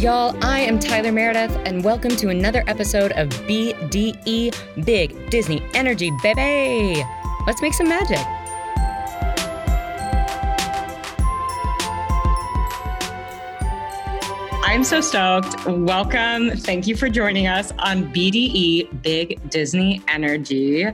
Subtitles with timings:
[0.00, 6.10] Y'all, I am Tyler Meredith, and welcome to another episode of BDE Big Disney Energy,
[6.22, 7.04] baby!
[7.46, 8.16] Let's make some magic.
[14.64, 15.66] I'm so stoked.
[15.66, 16.52] Welcome.
[16.52, 20.86] Thank you for joining us on BDE Big Disney Energy.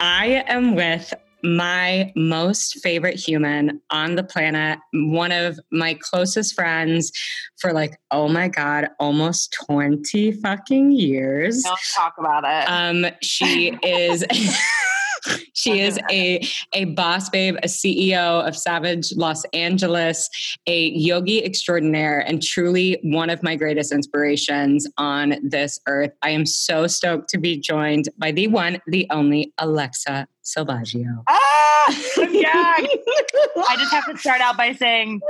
[0.00, 1.12] I am with
[1.42, 7.12] my most favorite human on the planet, one of my closest friends
[7.58, 11.62] for like, oh my God, almost 20 fucking years.
[11.62, 12.68] Don't talk about it.
[12.68, 14.24] Um, she is.
[15.52, 20.28] she is a a boss babe, a CEO of Savage Los Angeles,
[20.66, 26.10] a yogi extraordinaire, and truly one of my greatest inspirations on this earth.
[26.22, 31.22] I am so stoked to be joined by the one, the only Alexa Salvaggio.
[31.28, 31.96] Ah,
[32.30, 32.74] yeah.
[32.76, 35.20] I just have to start out by saying,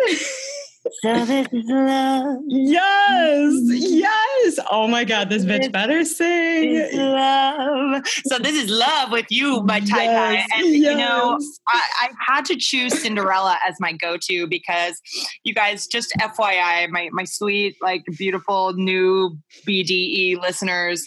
[0.91, 2.39] so this is love.
[2.49, 4.59] Yes, yes.
[4.71, 6.89] Oh my God, this bitch better sing.
[6.93, 8.03] Love.
[8.27, 10.33] So this is love with you, my tie tie.
[10.33, 11.39] Yes, And you know.
[11.69, 15.01] I, I had to choose Cinderella as my go-to because
[15.45, 19.37] you guys, just FYI, my my sweet, like beautiful new
[19.67, 21.07] BDE listeners.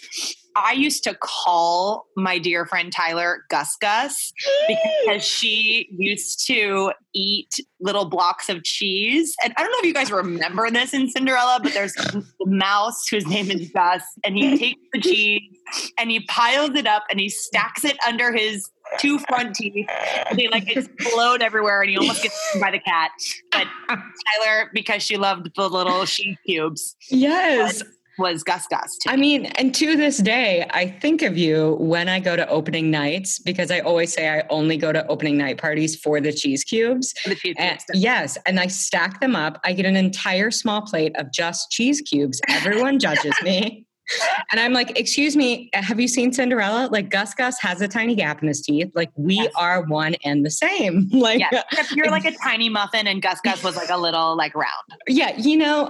[0.55, 4.31] I used to call my dear friend Tyler Gus Gus
[4.67, 9.35] because she used to eat little blocks of cheese.
[9.43, 13.07] And I don't know if you guys remember this in Cinderella, but there's a mouse
[13.07, 15.41] whose name is Gus, and he takes the cheese
[15.97, 19.87] and he piles it up and he stacks it under his two front teeth.
[20.29, 23.11] And they like explode everywhere, and he almost gets eaten by the cat.
[23.51, 27.83] But Tyler, because she loved the little sheep cubes, Yes.
[28.17, 28.97] Was Gus Gus.
[29.07, 29.21] I me.
[29.39, 33.39] mean, and to this day, I think of you when I go to opening nights
[33.39, 37.13] because I always say I only go to opening night parties for the cheese cubes.
[37.25, 37.99] the cheese And, cubes.
[38.01, 39.59] yes, and I stack them up.
[39.63, 42.39] I get an entire small plate of just cheese cubes.
[42.49, 43.85] Everyone judges me.
[44.51, 46.89] And I'm like, excuse me, have you seen Cinderella?
[46.91, 48.91] Like Gus Gus has a tiny gap in his teeth.
[48.93, 49.51] Like we Yes.
[49.55, 51.09] are one and the same.
[51.11, 54.53] Like except you're like a tiny muffin, and Gus Gus was like a little like
[54.53, 54.69] round.
[55.07, 55.89] yeah, you know,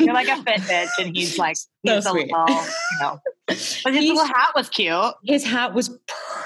[0.00, 1.56] You're like a fit bitch, and he's like
[1.86, 2.32] So he's a sweet.
[2.32, 3.20] little, you know.
[3.46, 5.14] But his He's- little hat was cute.
[5.24, 5.98] his hat was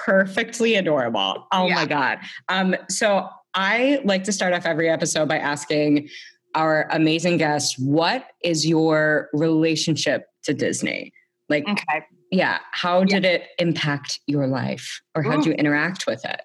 [0.04, 1.47] perfectly adorable.
[1.53, 1.75] Oh Yeah.
[1.75, 2.19] my god.
[2.48, 6.09] Um so I like to start off every episode by asking
[6.54, 11.12] our amazing guest, what is your relationship to Disney?
[11.48, 12.03] Like Okay.
[12.31, 16.41] yeah, how did it impact your life or how did you interact with it?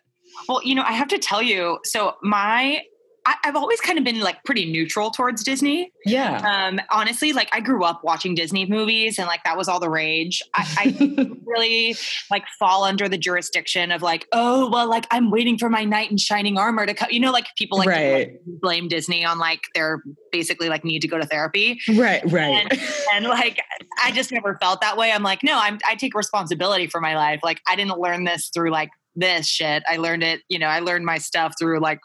[0.47, 1.79] Well, you know, I have to tell you.
[1.83, 2.81] So my,
[3.29, 5.93] I, I've always kind of been like pretty neutral towards Disney.
[6.03, 6.37] Yeah.
[6.67, 9.89] Um, honestly, like I grew up watching Disney movies, and like that was all the
[9.89, 10.41] rage.
[10.55, 11.95] I, I really
[12.31, 16.09] like fall under the jurisdiction of like, oh well, like I'm waiting for my knight
[16.09, 17.09] in shining armor to come.
[17.11, 18.11] You know, like people like, Right.
[18.31, 20.01] like, blame Disney on like their
[20.31, 21.79] basically like need to go to therapy.
[21.95, 22.65] right, right.
[22.71, 22.81] and,
[23.13, 23.59] and like
[24.03, 25.11] I just never felt that way.
[25.11, 27.41] I'm like, no, I'm I take responsibility for my life.
[27.43, 29.83] Like I didn't learn this through like this shit.
[29.87, 31.99] I learned it, you know, I learned my stuff through like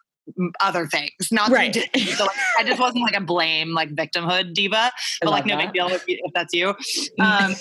[0.61, 1.75] other things, not Right.
[1.75, 4.91] So like, I just wasn't like a blame, like victimhood diva,
[5.23, 5.67] but like no that.
[5.67, 6.75] big deal if, you, if that's you.
[7.21, 7.55] Um,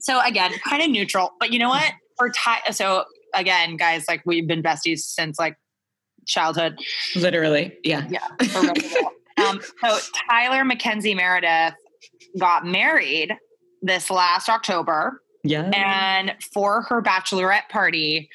[0.00, 1.90] so again, kind of neutral, but you know what?
[2.18, 5.56] For Ty, so again, guys, like we've been besties since like
[6.26, 6.78] childhood.
[7.14, 7.76] Literally.
[7.84, 8.06] Yeah.
[8.08, 8.26] Yeah.
[9.38, 9.98] um, so
[10.30, 11.74] Tyler Mackenzie Meredith
[12.38, 13.36] got married
[13.82, 15.70] this last October, Yeah.
[15.74, 18.28] and for her bachelorette party,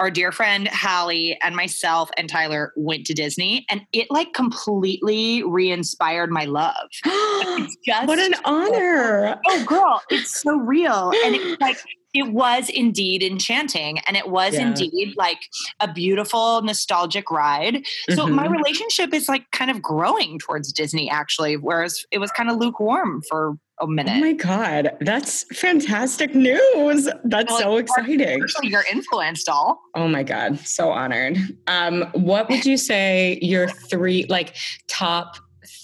[0.00, 5.42] our dear friend Hallie and myself and Tyler went to Disney, and it like completely
[5.42, 6.88] re-inspired my love.
[7.60, 9.36] It's just what an honor.
[9.48, 11.76] oh girl it's so real and it's like
[12.14, 14.62] it was indeed enchanting and it was Yeah.
[14.68, 15.38] indeed like
[15.80, 18.52] a beautiful nostalgic ride so my Mhm.
[18.52, 23.22] relationship is like kind of growing towards disney actually whereas it was kind of lukewarm
[23.28, 27.08] for a minute Oh my God, that's fantastic news.
[27.24, 28.42] That's Well, so exciting.
[28.42, 31.36] Especially your influence doll Oh my God, so honored.
[31.68, 34.56] Um, what would you say your three, like,
[34.88, 35.36] top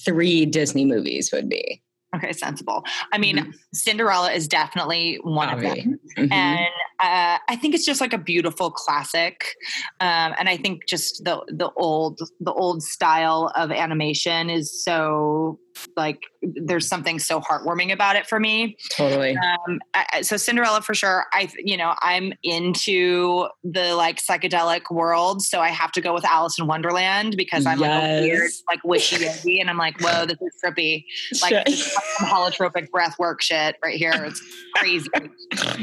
[0.05, 1.82] three Disney movies would be?
[2.14, 3.52] Okay sensible i mean Mhm.
[3.72, 5.82] cinderella is definitely one of Obvi.
[5.84, 6.32] them Mhm.
[6.32, 6.69] and
[7.00, 9.44] uh, I think it's just like a beautiful classic,
[10.00, 15.58] um, and I think just the the old the old style of animation is so
[15.97, 18.76] like there's something so heartwarming about it for me.
[18.97, 19.37] totally.
[19.37, 21.26] Um, I, so Cinderella for sure.
[21.32, 26.25] I you know I'm into the like psychedelic world, so I have to go with
[26.25, 30.26] Alice in Wonderland because I'm like a weird like wishy yogi, and I'm like whoa
[30.26, 31.05] this is trippy
[31.43, 31.67] like Shit.
[31.67, 34.12] this is some holotropic breath work shit right here.
[34.15, 34.43] It's
[34.76, 35.09] crazy.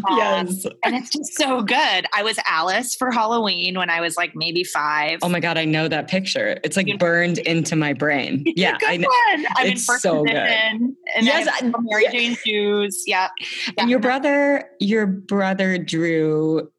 [0.09, 0.65] Um, yes.
[0.83, 2.05] and it's just so good.
[2.13, 5.19] I was Alice for Halloween when I was like maybe five.
[5.21, 6.59] Oh my God, I know that picture.
[6.63, 8.43] It's like You- burned into my brain.
[8.55, 9.07] Yeah, Good I know.
[9.33, 9.45] one.
[9.55, 10.35] I'm first So good.
[10.35, 12.11] and Yes, I Mary yeah.
[12.11, 13.03] Jane shoes.
[13.07, 13.29] Yeah,
[13.77, 16.69] And your brother, your brother Drew,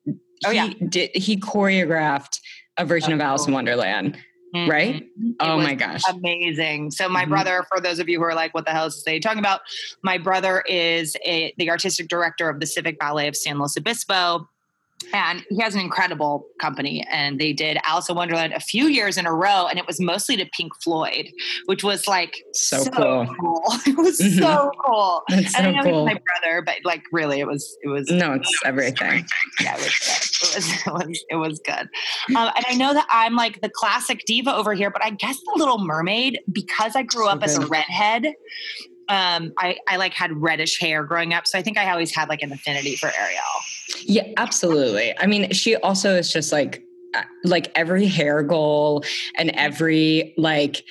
[0.44, 0.70] Oh, he yeah.
[0.88, 2.38] did he choreographed
[2.76, 4.18] a version of Alice in Wonderland.
[4.54, 4.96] Right?
[5.18, 5.30] Mhm.
[5.30, 6.02] It Oh my gosh.
[6.10, 6.90] amazing.
[6.90, 7.28] So my Mhm.
[7.30, 9.60] brother, for those of you who are like, what the hell is they talking about?
[10.02, 14.46] My brother is a, the artistic director of the Civic Ballet of San Luis Obispo.
[15.12, 19.16] And he has an incredible company, and they did Alice in Wonderland a few years
[19.18, 21.28] in a row, and it was mostly to Pink Floyd,
[21.66, 23.26] which was like So cool.
[23.86, 24.38] It was Mhm.
[24.40, 25.22] so cool.
[25.28, 26.06] That's and I so know cool.
[26.06, 29.26] my brother, but like really, it was it was No, it's everything.
[29.60, 30.22] yeah, it was good.
[30.42, 31.88] It was it was, it was good.
[32.36, 35.38] Um, and I know that I'm like the classic diva over here, but I guess
[35.44, 38.34] the Little Mermaid because I grew So up as a redhead.
[39.08, 42.28] Um, I I like had reddish hair growing up, so I think I always had
[42.28, 43.40] like an affinity for Ariel.
[44.06, 45.14] Yeah, absolutely.
[45.18, 46.82] I mean, she also is just like
[47.14, 49.04] uh, like every hair goal
[49.36, 50.82] and every like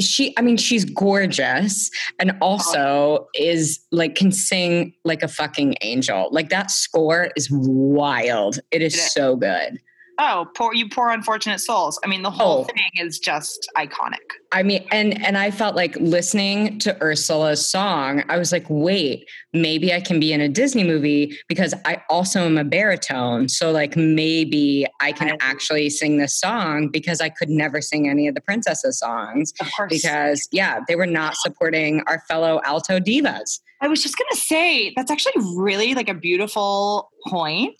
[0.00, 6.28] she i mean she's gorgeous and also is like can sing like a fucking angel
[6.30, 9.12] like that score is wild It is.
[9.12, 9.80] so good
[10.18, 11.98] Oh, poor you, poor unfortunate souls.
[12.04, 12.64] I mean, the whole Oh.
[12.64, 14.18] thing is just iconic.
[14.52, 19.26] I mean, and and I felt like listening to Ursula's song, I was like, wait,
[19.54, 23.48] maybe I can be in a Disney movie because I also am a baritone.
[23.48, 28.28] So like maybe I can actually sing this song because I could never sing any
[28.28, 32.98] of the princesses songs Of course, because yeah, they were not supporting our fellow alto
[33.00, 33.60] divas.
[33.82, 37.76] I was just gonna say that's actually really like a beautiful point.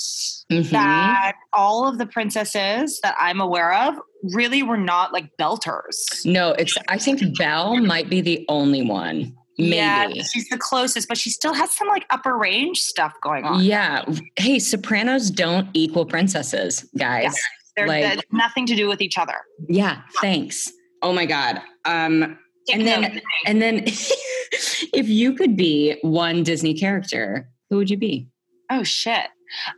[0.50, 0.68] Mhm.
[0.70, 3.94] That all of the princesses that I'm aware of
[4.34, 5.94] really were not like belters.
[6.26, 9.34] No, it's I think Belle might be the only one.
[9.58, 9.76] Maybe.
[9.76, 13.62] Yeah, she's the closest, but she still has some like upper range stuff going on.
[13.62, 14.04] Yeah.
[14.36, 17.34] Hey, sopranos don't equal princesses, guys.
[17.76, 19.36] They're, like- they're nothing to do with each other.
[19.68, 20.70] Yeah, thanks.
[21.00, 21.60] Oh my god.
[21.84, 22.38] Um
[22.72, 28.28] And then- and then if you could be one Disney character, who would you be?
[28.70, 29.26] oh shit.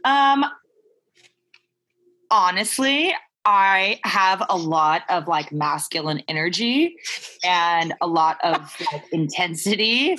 [0.04, 0.44] Um,
[2.31, 3.12] honestly,
[3.44, 6.96] I have a lot of like masculine energy
[7.44, 10.16] and a lot of like, intensity.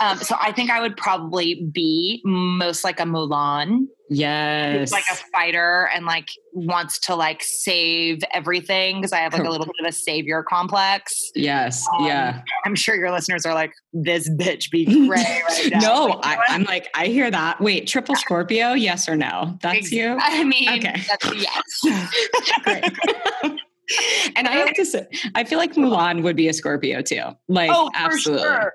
[0.00, 3.88] Um, so I think I would probably be most like a Mulan.
[4.14, 4.78] Yes.
[4.78, 9.44] who's like a fighter and like wants to like save everything because I have like
[9.44, 11.30] a little bit of a savior complex.
[11.34, 11.86] yes.
[11.98, 12.42] Um, yeah.
[12.64, 15.78] I'm sure your listeners are like, this bitch be gray right now.
[15.80, 17.60] No, Like, I, I'm like, I hear that.
[17.60, 19.58] Wait, triple Scorpio, yes or no?
[19.62, 20.16] That's you?
[20.20, 21.02] I mean, Okay.
[21.34, 21.84] yes.
[24.36, 27.24] And I have to say, I feel like Mulan would be a Scorpio too.
[27.48, 28.44] Like, oh, for absolutely.
[28.44, 28.72] sure.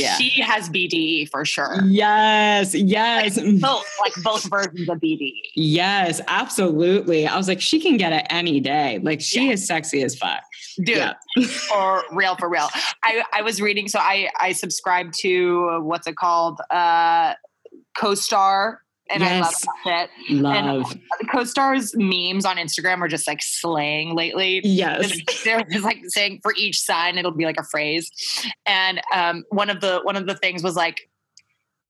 [0.00, 0.16] Yeah.
[0.16, 1.80] She has BDE for sure.
[1.86, 5.32] Yes, yes, Both, like both versions of BDE.
[5.54, 7.26] yes, absolutely.
[7.26, 8.98] I was like, she can get it any day.
[9.02, 10.40] Like, she is sexy as fuck.
[10.84, 11.14] Dude, Yeah.
[11.46, 12.68] for real, for real.
[13.02, 16.60] I, I was reading, so I, I subscribe to uh, what's it called?
[16.70, 17.34] Uh,
[17.96, 18.82] Co-Star.
[19.10, 19.66] And I love Yes.
[19.86, 21.00] that shit.
[21.32, 24.60] Co-stars memes on Instagram are just like slaying lately.
[24.64, 25.12] yes.
[25.44, 28.10] They're just like saying for each sign it'll be like a phrase.
[28.66, 31.08] And um, one of the one of the things was like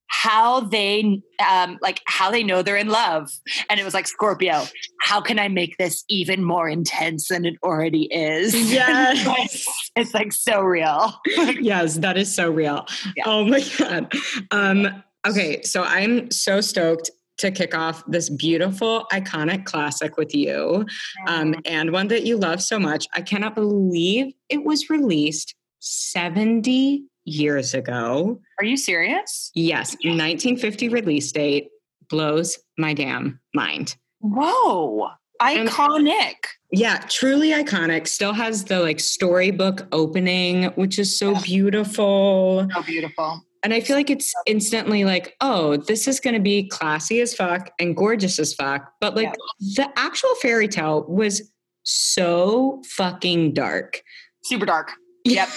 [0.08, 3.30] how they um like how they know they're in love.
[3.70, 4.64] And it was like Scorpio,
[5.00, 8.54] how can I make this even more intense than it already is?
[8.72, 9.90] Yes.
[9.96, 11.14] it's like so real.
[11.60, 12.86] yes, that is so real.
[13.16, 13.24] Yeah.
[13.26, 14.12] Oh my god.
[14.50, 20.84] Um okay, so I'm so stoked to kick off this beautiful iconic classic with you.
[21.26, 23.06] Um and one that you love so much.
[23.14, 28.40] I cannot believe it was released 70 years ago.
[28.58, 29.50] Are you serious?
[29.54, 31.68] Yes, 1950 release date
[32.10, 33.96] blows my damn mind.
[34.20, 35.08] Whoa.
[35.40, 36.34] And- Iconic.
[36.72, 38.08] Yeah, truly iconic.
[38.08, 41.40] Still has the like storybook opening, which is so Yeah.
[41.42, 42.68] beautiful.
[42.74, 43.42] So beautiful.
[43.62, 47.34] And I feel like it's instantly like, oh, this is going to be classy as
[47.34, 48.92] fuck and gorgeous as fuck.
[49.00, 49.34] But like
[49.76, 51.50] the actual fairy tale was
[51.82, 54.02] so fucking dark.
[54.44, 54.92] Super dark.
[55.24, 55.48] Yep.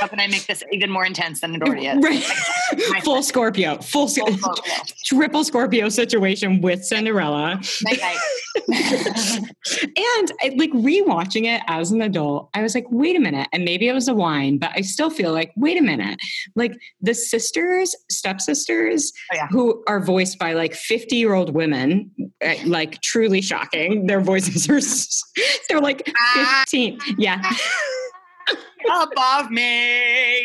[0.00, 2.02] How can I make this even more intense than it already is?
[2.02, 2.22] Right.
[3.04, 4.54] Full Scorpio, full, Full Scorpio.
[5.04, 7.60] triple Scorpio situation with Cinderella.
[7.82, 8.16] Night, night.
[8.68, 13.48] And I, like rewatching it as an adult, I was like, wait a minute.
[13.52, 16.18] And maybe it was a wine, but I still feel like, wait a minute.
[16.56, 19.46] Like the sisters, stepsisters, Oh, yeah.
[19.50, 22.10] who are voiced by like 50 year old women,
[22.44, 24.06] uh, like truly shocking.
[24.06, 24.80] Their voices are,
[25.68, 26.64] they're like Ah.
[26.68, 26.98] 15.
[27.18, 27.40] Yeah.
[28.88, 30.42] Above me,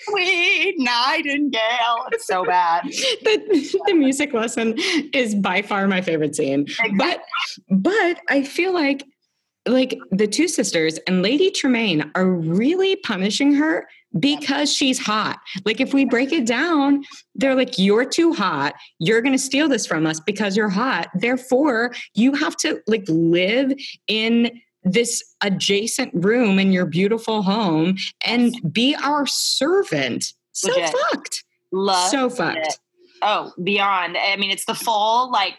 [0.00, 2.06] sweet nightingale.
[2.12, 2.84] It's so bad.
[2.84, 4.74] the, the music lesson
[5.12, 6.66] is by far my favorite scene.
[6.96, 7.20] But
[7.70, 9.04] but I feel like
[9.66, 13.86] like the two sisters and Lady Tremaine are really punishing her
[14.18, 15.38] because she's hot.
[15.64, 18.74] Like if we break it down, they're like, you're too hot.
[18.98, 21.08] You're going to steal this from us because you're hot.
[21.14, 23.72] Therefore, you have to like live
[24.06, 30.32] in this adjacent room in your beautiful home and be our servant.
[30.52, 30.94] So Legit.
[31.10, 31.44] fucked.
[31.72, 32.58] Love so fucked.
[32.58, 32.78] It.
[33.20, 34.16] Oh, beyond.
[34.16, 35.58] I mean, it's the full like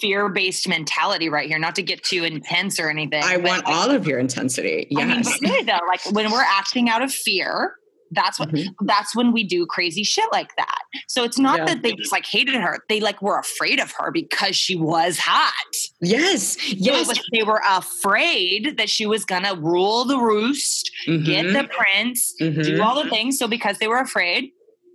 [0.00, 1.58] fear based mentality right here.
[1.58, 3.22] Not to get too intense or anything.
[3.22, 4.86] I want all of your intensity.
[4.90, 5.02] Yes.
[5.02, 7.76] I mean, but really though, like when we're acting out of fear,
[8.14, 8.86] that's what mm-hmm.
[8.86, 10.80] that's when we do crazy shit like that.
[11.08, 11.64] So it's not yeah.
[11.66, 15.18] that they just like hated her; they like were afraid of her because she was
[15.18, 15.52] hot.
[16.00, 17.06] Yes, yes.
[17.06, 21.24] So they were afraid that she was gonna rule the roost, mm-hmm.
[21.24, 22.62] get the prince, mm-hmm.
[22.62, 23.38] do all the things.
[23.38, 24.50] So because they were afraid,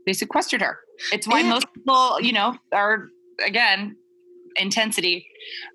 [0.06, 0.80] they sequestered her.
[1.12, 3.10] It's why most people, you know, are
[3.46, 3.96] again
[4.56, 5.26] intensity.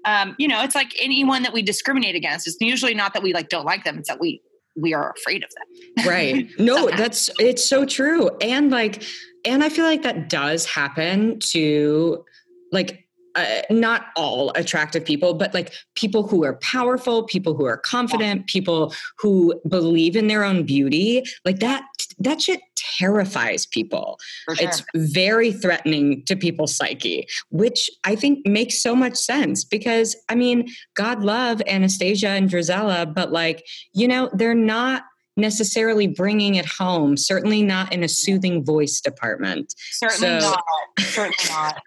[0.05, 2.47] Um, you know, it's like anyone that we discriminate against.
[2.47, 4.43] It's usually not that we like don't like them; it's that we
[4.77, 6.07] we are afraid of them.
[6.07, 6.49] right.
[6.59, 8.31] No, that's it's so true.
[8.41, 9.03] And like,
[9.45, 12.25] and I feel like that does happen to
[12.73, 13.04] like
[13.35, 18.47] uh, not all attractive people, but like people who are powerful, people who are confident,
[18.47, 21.23] people who believe in their own beauty.
[21.45, 21.85] Like that,
[22.19, 22.61] that shit
[22.99, 24.19] terrifies people.
[24.49, 24.57] Sure.
[24.61, 30.35] It's very threatening to people's psyche, which I think makes so much sense because I
[30.35, 35.05] mean, God love Anastasia and Drizella, but like, you know, they're not
[35.37, 40.51] necessarily bringing it home certainly not in a soothing voice department certainly so.
[40.51, 40.65] not
[41.01, 41.83] certainly not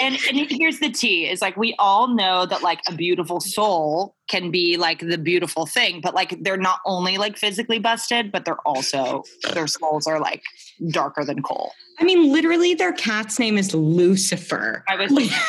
[0.00, 4.16] and, and here's the tea is like we all know that like a beautiful soul
[4.28, 8.44] can be like the beautiful thing but like they're not only like physically busted but
[8.44, 10.42] they're also their souls are like
[10.90, 15.12] darker than coal i mean literally their cat's name is lucifer i was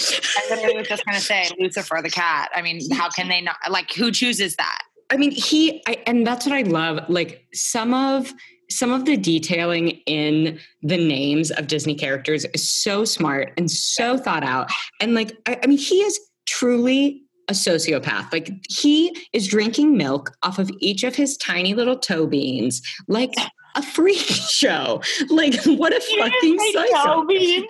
[0.00, 2.50] I was just gonna say Lucifer the cat.
[2.54, 4.82] I mean, how can they not like who chooses that?
[5.10, 7.08] I mean, he, I, and that's what I love.
[7.08, 8.32] Like some of,
[8.70, 14.16] some of the detailing in the names of Disney characters is so smart and so
[14.16, 14.70] thought out.
[15.00, 18.32] And like, I, I mean, he is truly a sociopath.
[18.32, 23.32] Like he is drinking milk off of each of his tiny little toe beans, like
[23.74, 25.02] a freak show.
[25.28, 27.26] Like what a fucking psycho.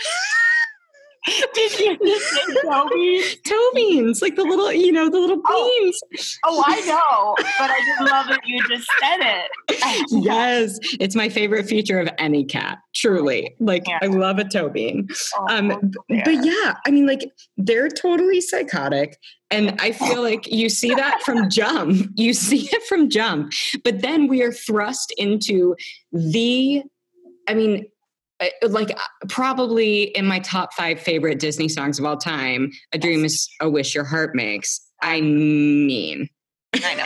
[1.54, 3.36] Did you say toe beans?
[3.46, 5.80] Toe beans, like the little, you know, the little oh.
[5.80, 6.38] beans.
[6.44, 10.06] Oh, oh I know, but I just love that you just said it.
[10.24, 12.78] yes, it's my favorite feature of any cat.
[12.94, 13.98] Truly, like yeah.
[14.02, 15.08] I love a toe bean.
[15.36, 16.22] Oh, um, yeah.
[16.24, 19.18] but yeah, I mean, like they're totally psychotic.
[19.50, 22.08] And I feel like you see that from Jump.
[22.14, 23.52] You see it from Jump.
[23.84, 25.74] But then we are thrust into
[26.12, 26.82] the,
[27.48, 27.86] I mean,
[28.62, 33.25] like uh, probably in my top five favorite Disney songs of all time, "A Dream
[33.25, 36.28] Is a Wish Your Heart Makes." I mean,
[36.75, 37.04] I know.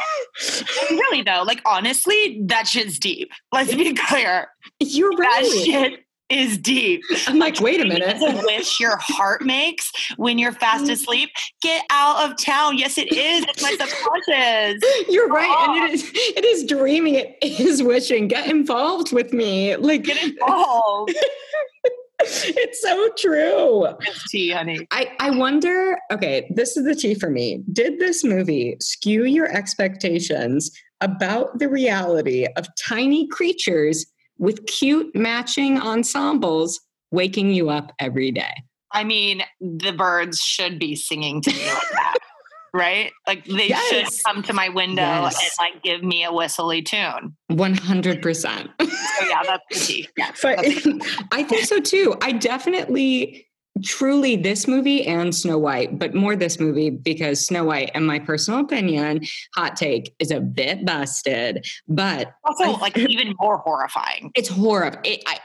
[0.91, 3.31] really though, like honestly, that shit's deep.
[3.53, 4.49] Let's be clear.
[4.81, 5.43] You're right.
[5.43, 6.03] That shit
[6.35, 7.03] is deep.
[7.26, 8.17] I'm like, wait a minute.
[8.21, 10.91] a wish your heart makes when you're fast mm.
[10.91, 11.31] asleep.
[11.62, 12.76] Get out of town.
[12.79, 13.45] Yes, it is.
[13.49, 15.09] It's my subconscious.
[15.09, 15.49] You're right.
[15.49, 15.75] Oh.
[15.83, 17.14] And it is it is dreaming.
[17.14, 18.29] It is wishing.
[18.29, 19.76] Get involved with me.
[19.76, 21.14] Like get involved.
[22.21, 23.87] it's so true.
[24.00, 24.87] It's tea, honey.
[24.91, 27.62] I, I wonder, okay, this is the tea for me.
[27.73, 34.07] Did this movie skew your expectations about the reality of tiny creatures
[34.38, 38.53] with cute matching ensembles waking you up every day.
[38.93, 42.19] I mean, the birds should be singing to me like that,
[42.75, 43.12] right?
[43.26, 44.14] Like they yes.
[44.14, 45.41] should come to my window yes.
[45.41, 47.37] and like give me a whistly tune.
[47.50, 48.23] 100%.
[48.23, 50.09] so yeah, that's the tea.
[50.17, 50.31] Yeah.
[50.41, 50.59] But
[51.33, 52.14] I think so too.
[52.23, 53.49] I definitely
[53.83, 58.19] truly this movie and Snow White, but more this movie because Snow White, in my
[58.19, 59.23] personal opinion,
[59.54, 64.31] hot take is a bit busted, but also I, like even more horrifying.
[64.35, 64.99] It's horrible.
[65.04, 65.38] It, I,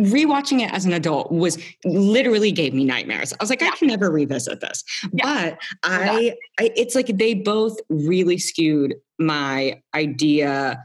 [0.00, 3.32] rewatching it as an adult was literally gave me nightmares.
[3.32, 3.70] I was like, yeah.
[3.72, 4.82] I can never revisit this.
[5.12, 5.50] Yeah.
[5.50, 10.82] But I, I, it's like they both really skewed my idea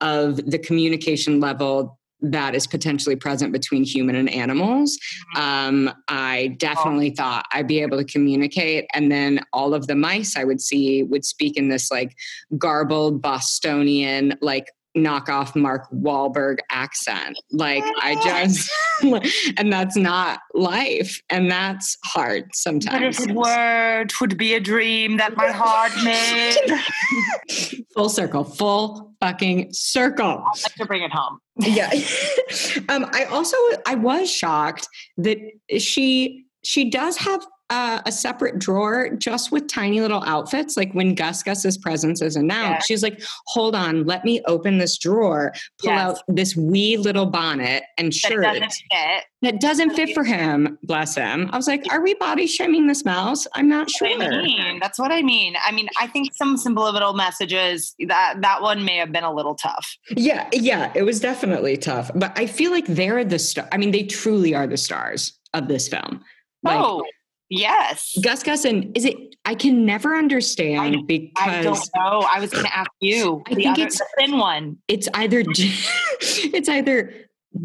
[0.00, 4.98] of the communication level that is potentially present between human and animals.
[5.36, 5.40] Mm-hmm.
[5.40, 8.86] Um, I definitely thought I'd be able to communicate.
[8.92, 12.16] And then all of the mice I would see would speak in this like
[12.56, 17.38] garbled Bostonian, like knockoff Mark Wahlberg accent.
[17.52, 18.70] Like I just,
[19.56, 23.18] and that's not life, and that's hard sometimes.
[23.18, 27.84] But if word would be a dream that my heart made.
[27.94, 30.44] full circle, full fucking circle.
[30.44, 31.38] i like to bring it home.
[31.56, 31.90] yeah.
[32.88, 35.38] um, I also I was shocked that
[35.78, 40.76] she she does have uh, a separate drawer just with tiny little outfits.
[40.76, 42.86] Like when Gus Gus's presence is announced, Yes.
[42.86, 46.00] she's like, "Hold on, let me open this drawer, pull Yes.
[46.00, 49.24] out this wee little bonnet and shirt That doesn't fit.
[49.42, 51.50] that doesn't fit for him." Bless him.
[51.52, 53.46] I was like, "Are we body shaming this mouse?
[53.54, 54.78] I'm not That's what I mean.
[54.80, 55.54] That's what I mean.
[55.64, 59.54] I mean, I think some subliminal messages that that one may have been a little
[59.54, 59.96] tough.
[60.16, 63.68] Yeah, yeah, it was definitely tough, but I feel like they're the star.
[63.72, 66.22] I mean, they truly are the stars of this film.
[66.62, 67.04] Like, oh,
[67.50, 68.16] yes.
[68.22, 69.16] Gus Gus and is it?
[69.44, 72.26] I can never understand because I don't know.
[72.30, 73.42] I was going to ask you.
[73.46, 74.76] I the think other, it's- thin one.
[74.88, 75.40] it's either
[76.20, 77.14] it's either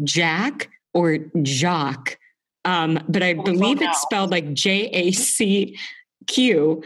[0.04, 2.16] Jack or Jock.
[2.64, 5.76] Um, but I We believe it's spelled like J A C
[6.26, 6.82] Q.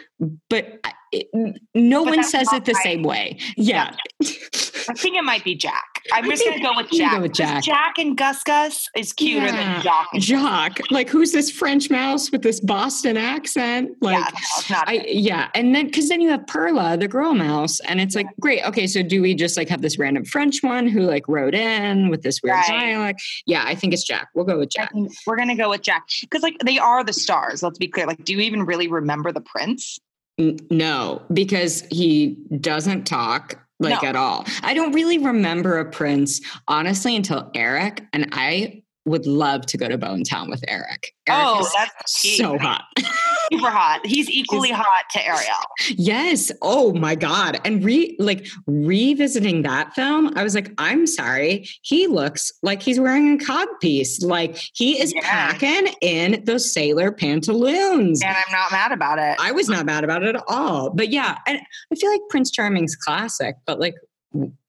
[0.51, 2.83] But I- it, no But one says it the right.
[2.83, 3.39] same way.
[3.57, 3.95] Yeah.
[4.23, 5.85] I think it might be Jack.
[6.13, 7.13] I'm just going to go with Jack.
[7.17, 7.63] go with Jack.
[7.63, 9.75] Jack and Gus Gus is cuter Yeah.
[9.75, 10.09] than Jock.
[10.15, 10.79] Jock.
[10.91, 13.91] Like who's this French mouse with this Boston accent?
[14.01, 14.25] Like
[14.71, 14.83] yeah.
[14.87, 18.27] I yeah, and then because then you have Perla, the girl mouse, and it's like
[18.41, 18.65] great.
[18.67, 22.09] Okay, so do we just like have this random French one who like wrote in
[22.09, 22.67] with this weird Right.
[22.69, 23.23] dialect?
[23.47, 24.29] Yeah, I think it's Jack.
[24.35, 24.93] We'll go with Jack.
[25.27, 27.63] we're gonna go with Jack because, like, they are the stars.
[27.63, 28.07] Let's be clear.
[28.07, 29.99] Like, do you even really remember the prince?
[30.39, 34.09] No, because he doesn't talk like No.
[34.09, 34.45] at all.
[34.63, 39.89] I don't really remember a prince honestly until Eric, and I would love to go
[39.89, 41.15] to Bone Town with Eric.
[41.27, 42.85] Eric oh, that's so hot.
[43.53, 44.05] super hot.
[44.05, 45.57] He's equally hot to Ariel.
[45.97, 46.51] Yes.
[46.63, 47.61] Oh my God.
[47.65, 51.67] And re like revisiting that film, I was like, I'm sorry.
[51.83, 54.23] He looks like he's wearing a cod piece.
[54.23, 55.25] Like he is Yes.
[55.27, 58.23] packing in those sailor pantaloons.
[58.23, 59.37] And I'm not mad about it.
[59.41, 60.91] I was not mad about it at all.
[60.91, 61.59] But yeah, and
[61.93, 63.95] I feel like Prince Charming's classic, but like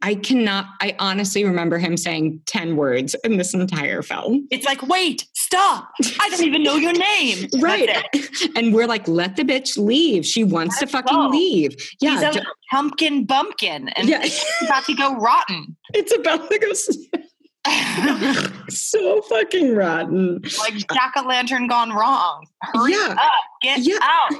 [0.01, 4.47] I cannot, I honestly remember him saying 10 words in this entire film.
[4.51, 5.89] It's like, wait, stop.
[6.19, 7.49] I don't even know your name.
[7.59, 7.89] Right.
[8.55, 10.25] And we're like, let the bitch leave.
[10.25, 11.75] She wants to fucking leave.
[12.01, 12.11] Yeah.
[12.15, 14.21] He's a d- pumpkin bumpkin and yeah.
[14.23, 15.75] it's about to go rotten.
[15.93, 16.71] it's about to go
[18.69, 20.39] so fucking rotten.
[20.59, 22.45] like jack o' lantern gone wrong.
[22.63, 23.15] Hurry Yeah.
[23.21, 23.31] up.
[23.61, 23.99] Get Yeah.
[24.01, 24.31] out.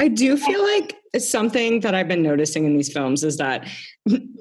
[0.00, 3.68] I do feel like something that I've been noticing in these films is that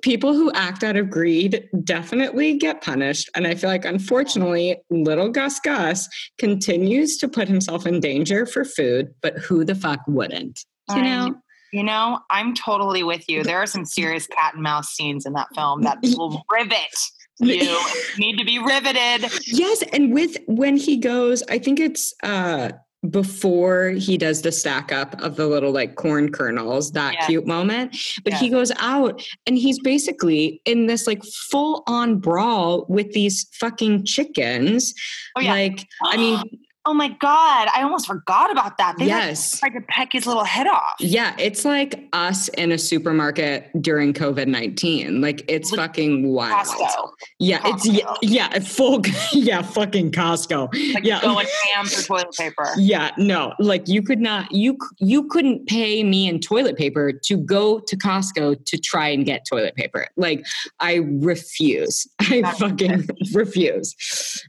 [0.02, 3.30] people who act out of greed definitely get punished.
[3.36, 6.08] And I feel like, unfortunately, little Gus Gus
[6.38, 10.66] continues to put himself in danger for food, but who the fuck wouldn't?
[10.90, 11.36] You know?
[11.72, 13.44] You know, I'm totally with you.
[13.44, 16.96] There are some serious cat and mouse scenes in that film that will rivet
[17.40, 17.56] you.
[17.56, 17.80] You
[18.20, 19.32] need to be riveted.
[19.48, 22.74] Yes, and with when he goes, I think it's uh
[23.10, 27.28] before he does the stack up of the little like corn kernels, that Yeah.
[27.28, 27.96] cute moment.
[28.24, 33.48] But he goes out and he's basically in this like full on brawl with these
[33.60, 34.94] fucking chickens.
[35.36, 35.52] Oh yeah.
[35.52, 36.42] Like, I mean,
[36.86, 38.96] oh my god, I almost forgot about that.
[38.98, 39.60] They like, yes.
[39.60, 40.96] tried to peck his little head off.
[41.00, 45.22] Yeah, it's like us in a supermarket during COVID 19.
[45.22, 46.68] Like, it's With fucking wild.
[46.68, 48.18] Costco, Yeah, it's, yeah, Costco.
[48.22, 49.02] yeah, full,
[49.34, 50.94] yeah, fucking Costco.
[50.94, 51.22] like yeah.
[51.22, 52.68] going ham for toilet paper.
[52.78, 57.38] Yeah, no, like you could not, you you couldn't pay me in toilet paper to
[57.38, 60.08] go to Costco to try and get toilet paper.
[60.18, 60.46] Like
[60.80, 62.08] I refuse.
[62.20, 63.96] I That's fucking refuse.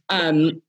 [0.08, 0.62] Um,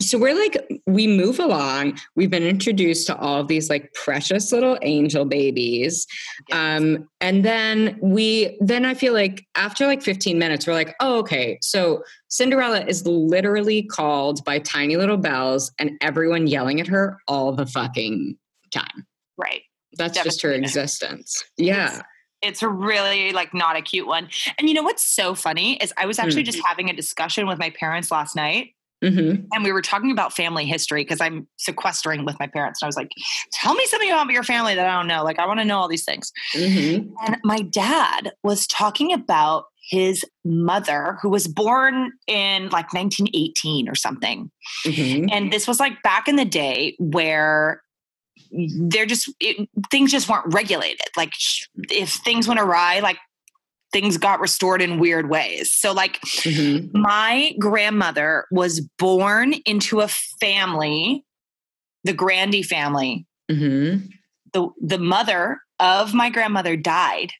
[0.00, 1.98] so we're like, we move along.
[2.14, 6.06] We've been introduced to all of these like precious little angel babies.
[6.52, 11.18] Um, and then we, then I feel like after like 15 minutes, we're like, oh,
[11.20, 11.58] okay.
[11.62, 17.52] So Cinderella is literally called by tiny little bells and everyone yelling at her all
[17.52, 18.36] the fucking
[18.70, 19.06] time.
[19.36, 19.62] Right.
[19.98, 21.42] That's just her existence.
[21.56, 22.02] Yeah.
[22.42, 24.28] It's a really like not a cute one.
[24.58, 26.46] And you know what's so funny is I was actually Mm.
[26.52, 29.44] just having a discussion with my parents last night Mm-hmm.
[29.52, 32.80] and we were talking about family history because I'm sequestering with my parents.
[32.80, 33.10] And I was like,
[33.52, 35.22] tell me something about your family that I don't know.
[35.22, 36.32] Like, I want to know all these things.
[36.54, 37.10] Mm-hmm.
[37.26, 43.94] And my dad was talking about his mother, who was born in like 1918 or
[43.94, 44.50] something.
[44.84, 45.26] Mm-hmm.
[45.30, 47.82] And this was like back in the day where
[48.50, 51.06] they're just, it, things just weren't regulated.
[51.16, 51.32] Like,
[51.90, 53.18] if things went awry, like,
[53.96, 55.72] things got restored in weird ways.
[55.72, 57.00] So, like, Mm-hmm.
[57.00, 61.24] my grandmother was born into a family,
[62.04, 63.26] the Grandy family.
[63.50, 64.08] Mm-hmm.
[64.52, 67.32] The the mother of my grandmother died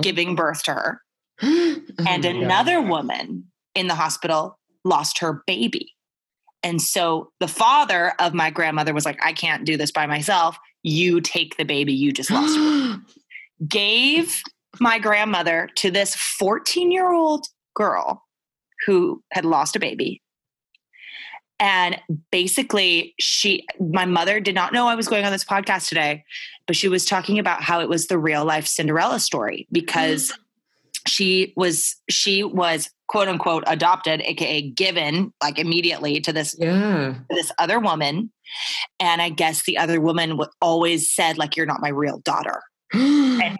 [0.00, 1.02] giving birth to her.
[1.98, 5.94] Oh and another woman in the hospital lost her baby.
[6.62, 10.58] And so the father of my grandmother was like, I can't do this by myself.
[10.82, 12.58] You take the baby you just lost.
[13.68, 14.42] Gave
[14.80, 18.24] my grandmother to this 14 year old girl
[18.86, 20.22] who had lost a baby.
[21.58, 21.98] And
[22.30, 26.24] basically, she, my mother did not know I was going on this podcast today,
[26.66, 30.38] but she was talking about how it was the real life Cinderella story because mm.
[31.08, 37.14] she was, she was quote unquote adopted, aka given like immediately to this, Yeah.
[37.30, 38.30] to this other woman.
[39.00, 42.62] And I guess the other woman always said, like, you're not my real daughter
[42.92, 43.58] and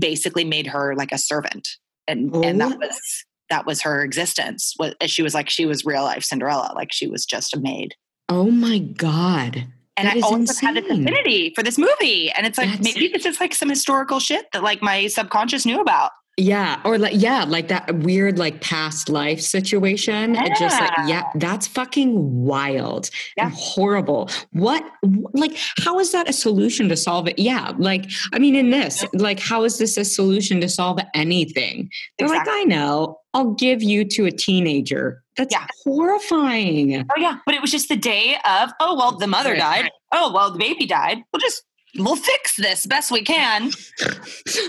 [0.00, 1.68] basically made her like a servant.
[2.06, 2.68] And and Oh.
[2.70, 4.74] that was that was her existence.
[4.78, 6.72] Was she was like she was real life cinderella.
[6.74, 7.94] Like she was just a maid.
[8.28, 9.66] Oh my God.
[9.96, 12.30] and That i is always had this affinity for this movie.
[12.32, 15.66] And it's like That's- maybe this is like some historical shit that like my subconscious
[15.66, 20.36] knew about Yeah, or like yeah, like that weird like past life situation.
[20.36, 24.30] It just like yeah, that's fucking wild and horrible.
[24.52, 24.84] What
[25.32, 27.40] like how is that a solution to solve it?
[27.40, 31.90] Yeah, like I mean in this, like how is this a solution to solve anything?
[32.18, 32.52] They're Exactly.
[32.52, 35.22] like I know, I'll give you to a teenager.
[35.36, 35.66] That's Yeah.
[35.84, 36.96] horrifying.
[37.00, 40.32] oh yeah but it was just the day of oh well the mother died oh
[40.32, 41.62] well the baby died we'll just
[41.98, 43.70] we'll fix this best we can.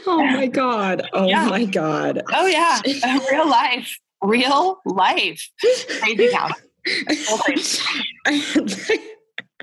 [0.07, 1.07] Oh my god.
[1.13, 1.45] Oh Yeah.
[1.47, 2.21] my god.
[2.33, 2.81] oh yeah.
[3.31, 3.97] Real life.
[4.21, 5.49] Real life.
[6.01, 6.51] Crazy town.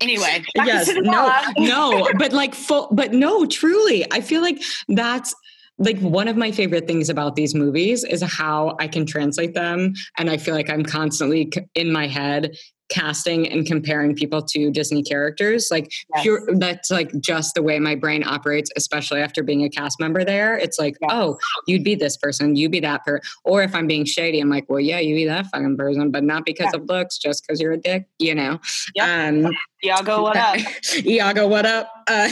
[0.03, 0.91] Anyway yes.
[0.95, 5.35] No no but like full but no truly i feel like that's
[5.79, 9.95] like one of my favorite things about these movies is how i can translate them
[10.19, 12.55] and i feel like i'm constantly in my head
[12.89, 16.23] casting and comparing people to disney characters like Yes.
[16.23, 20.25] pure that's like just the way my brain operates especially after being a cast member
[20.25, 21.09] there it's like Yeah.
[21.11, 24.49] oh you'd be this person you'd be that person or if i'm being shady i'm
[24.51, 27.61] like well yeah you be that fucking person but not because of looks just because
[27.61, 28.59] you're a dick you know
[28.95, 29.09] Yep.
[29.47, 29.53] um
[29.87, 30.57] Iago, what up?
[31.05, 31.91] Iago, what up?
[32.09, 32.29] Uh,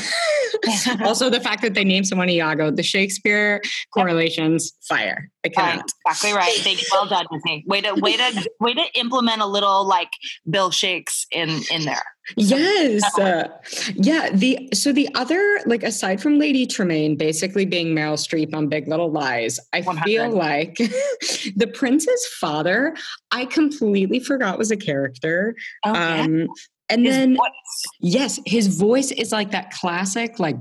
[1.04, 3.60] also, the fact that they named someone Iago, the Shakespeare
[3.92, 5.30] correlations, fire.
[5.44, 6.54] I exactly right.
[6.58, 6.88] Thank you.
[6.90, 7.64] Well done, Disney.
[7.66, 10.08] Way to way to way to implement a little like
[10.48, 12.02] Bill Shakes in in there.
[12.36, 13.18] Yes.
[13.18, 13.48] Uh,
[13.94, 14.30] yeah.
[14.32, 18.88] The so the other like aside from Lady Tremaine basically being Meryl Streep on Big
[18.88, 20.04] Little Lies, I 100.
[20.04, 20.76] feel like
[21.56, 22.96] the prince's father,
[23.30, 25.54] I completely forgot was a character.
[25.84, 26.48] Oh, um,
[26.88, 27.82] and His then voice.
[28.00, 30.56] Yes, his voice is like that classic, like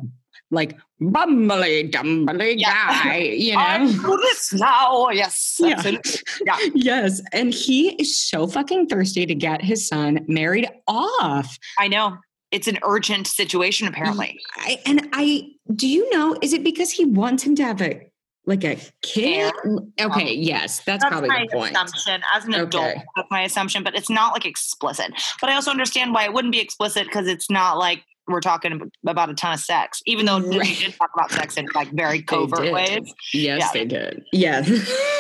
[0.52, 3.04] like bumbly dumbly Yeah.
[3.04, 4.18] guy, you know.
[4.18, 5.10] this now.
[5.10, 5.58] Yes.
[5.60, 5.82] Yeah.
[6.46, 6.58] Yeah.
[6.76, 11.58] yes, and he is so fucking thirsty to get his son married off.
[11.80, 12.18] I know.
[12.52, 14.40] It's an urgent situation, apparently.
[14.58, 16.38] I, and I, do you know?
[16.44, 18.02] Is it because he wants him to have a
[18.46, 19.54] like a kid?
[19.66, 20.18] Okay, oh.
[20.18, 21.72] yes, that's, That's probably my the point.
[21.72, 22.22] assumption.
[22.36, 25.12] As an adult, that's my assumption, but it's not like explicit.
[25.40, 28.90] But I also understand why it wouldn't be explicit because it's not like we're talking
[29.06, 30.78] about a ton of sex, even though Right.
[30.78, 33.14] did talk about sex in like very covert ways.
[33.34, 33.70] Yes, Yeah.
[33.74, 34.24] they did.
[34.32, 34.66] Yeah.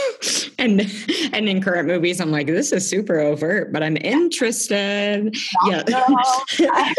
[0.58, 0.90] and
[1.34, 5.36] and in current movies, I'm like, this is super overt, but I'm interested.
[5.68, 5.84] Yeah.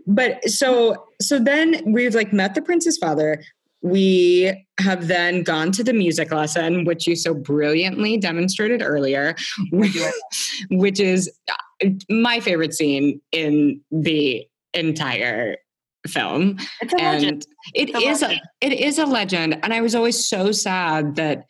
[0.06, 3.42] but so so then we've like met the prince's father.
[3.82, 9.34] We have then gone to the music lesson, which you so brilliantly demonstrated earlier,
[10.70, 15.56] which is uh, my favorite scene in the entire
[16.06, 16.58] film.
[16.80, 17.24] It's a legend.
[17.24, 19.58] and it It's a is a, it is a legend.
[19.62, 21.44] And i was always so sad that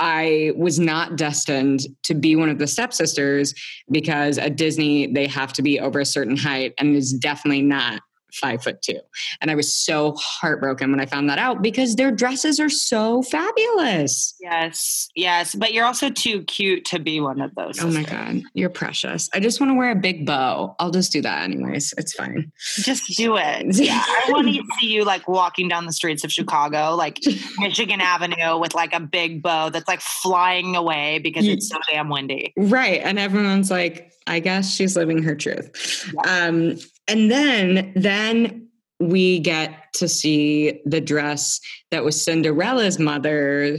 [0.00, 3.54] i was not destined to be one of the stepsisters
[3.90, 8.02] because at disney they have to be over a certain height and is definitely not
[8.40, 8.98] five foot two
[9.40, 13.22] and i was so heartbroken when i found that out because their dresses are so
[13.22, 17.82] fabulous Yes, yes, but you're also too cute to be one of those.
[17.82, 21.12] oh my god you're precious i just want to wear a big bow i'll just
[21.12, 23.76] do that anyways it's fine Just do it.
[23.86, 27.20] Yeah, I want to see you like walking down the streets of Chicago, like
[27.58, 32.08] Michigan Avenue, with like a big bow that's like flying away because it's so damn
[32.08, 32.52] windy.
[32.56, 33.00] Right.
[33.02, 36.12] And everyone's like, I guess she's living her truth.
[36.26, 43.78] Um, and then then we get to see the dress that was Cinderella's mother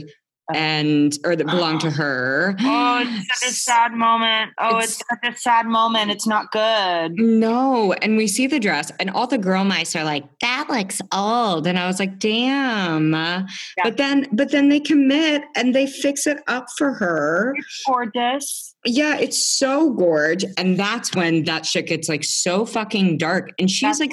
[0.54, 2.56] and or that belonged to her.
[2.60, 4.52] Oh, it's such a sad moment.
[4.58, 6.10] Oh, it's, It's- such a sad moment.
[6.10, 7.12] It's not good.
[7.18, 11.00] No, and we see the dress, and all the girl mice are like, "That looks
[11.12, 13.12] old," and I was like, "Damn!"
[13.82, 17.54] But then, but then they commit and they fix it up for her.
[17.86, 18.74] Gorgeous.
[18.84, 23.68] Yeah, it's so gorge, and that's when that shit gets like so fucking dark, and
[23.70, 24.12] she's That's like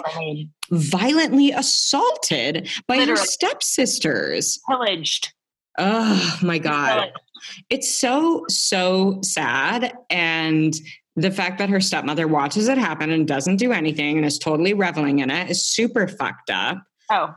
[0.71, 4.59] violently assaulted by her stepsisters.
[4.67, 5.33] Pillaged.
[5.77, 7.11] Oh my god,
[7.69, 10.75] it's so so sad, and
[11.15, 14.73] the fact that her stepmother watches it happen and doesn't do anything and is totally
[14.73, 16.77] reveling in it is super fucked up.
[17.09, 17.33] Oh,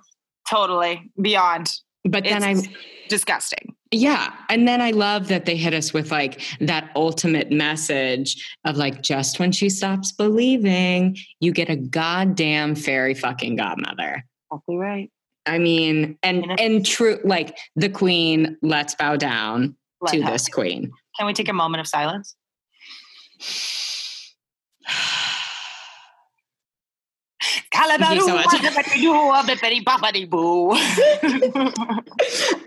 [0.48, 1.11] totally.
[1.20, 1.70] Beyond.
[2.05, 2.62] But then I'm
[3.09, 3.74] disgusting.
[3.90, 4.33] Yeah.
[4.51, 9.03] And then I love that they hit us with like that ultimate message of like,
[9.03, 14.24] just when she stops believing, you get a goddamn fairy fucking godmother.
[14.51, 15.11] Exactly right.
[15.49, 20.91] I mean, and and true, like the queen, let's bow down Let to this queen.
[21.17, 22.37] Can we take a moment of silence?
[28.27, 28.37] So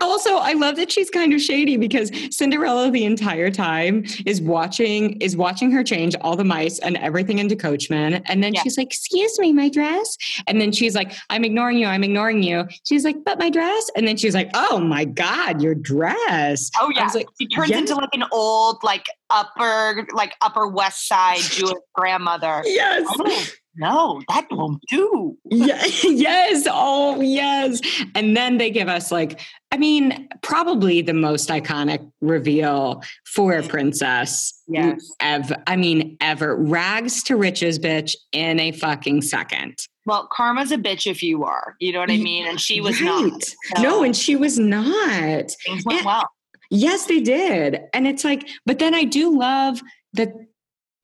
[0.00, 5.20] also, I love that she's kind of shady because Cinderella the entire time is watching
[5.20, 8.22] is watching her change all the mice and everything into coachman.
[8.26, 8.62] And then yeah.
[8.62, 10.16] she's like, excuse me, my dress.
[10.46, 12.66] And then she's like, I'm ignoring you, I'm ignoring you.
[12.84, 13.90] She's like, but my dress.
[13.96, 16.70] And then she's like, Oh my God, your dress.
[16.80, 17.08] Oh yeah.
[17.14, 17.80] like, she turns yes.
[17.80, 22.62] into like an old, like upper, like upper west side Jewish grandmother.
[22.64, 23.06] Yes.
[23.08, 25.36] Oh no, that won't do.
[25.44, 26.66] yeah, yes.
[26.70, 27.80] Oh, yes.
[28.14, 29.40] And then they give us like,
[29.70, 34.52] I mean, probably the most iconic reveal for a princess.
[34.68, 35.10] Yes.
[35.20, 35.56] Ever.
[35.66, 36.54] I mean, ever.
[36.54, 39.78] Rags to riches, bitch, in a fucking second.
[40.04, 41.76] Well, karma's a bitch if you are.
[41.80, 42.46] You know what I mean?
[42.46, 43.08] And she was right.
[43.08, 43.42] not.
[43.42, 45.50] So no, and she was not.
[45.64, 46.28] Things went and, well.
[46.74, 47.82] Yes, they did.
[47.92, 49.82] And it's like, but then I do love
[50.14, 50.32] that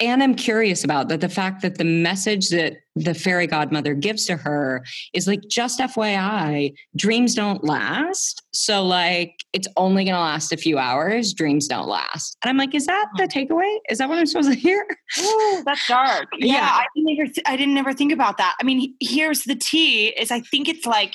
[0.01, 4.27] and I'm curious about that the fact that the message that the fairy godmother gives
[4.27, 8.43] to her is like, just FYI, dreams don't last.
[8.53, 11.35] So, like, it's only going to last a few hours.
[11.35, 12.37] Dreams don't last.
[12.43, 13.79] And I'm like, is that the takeaway?
[13.91, 14.87] Is that what I'm supposed to hear?
[15.19, 16.29] Oh, that's dark.
[16.39, 16.71] Yeah, yeah.
[16.71, 18.57] I didn't ever, th- I didn't ever think about that.
[18.61, 21.15] I mean, here's the tea is I think it's like,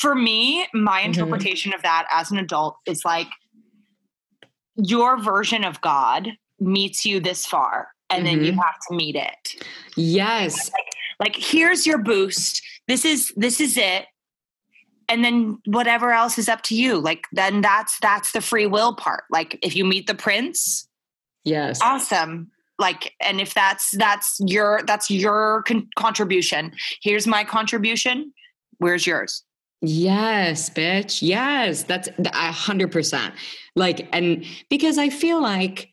[0.00, 1.08] for me, my mm-hmm.
[1.08, 1.78] interpretation mm-hmm.
[1.78, 3.28] of that as an adult is like
[4.76, 8.36] your version of God meets you this far and mm-hmm.
[8.36, 8.60] then you mm-hmm.
[8.60, 9.64] have to meet it.
[9.96, 10.70] Yes.
[10.72, 12.62] Like, like here's your boost.
[12.88, 14.06] This is this is it.
[15.08, 16.98] And then whatever else is up to you.
[16.98, 19.24] Like then that's that's the free will part.
[19.30, 20.88] Like if you meet the prince,
[21.44, 21.80] yes.
[21.82, 22.50] Awesome.
[22.78, 26.72] Like and if that's that's your that's your con- contribution.
[27.02, 28.32] Here's my contribution.
[28.78, 29.44] Where's yours?
[29.82, 31.22] Yes, bitch.
[31.22, 33.34] Yes, that's a hundred percent.
[33.74, 35.90] Like, and because I feel like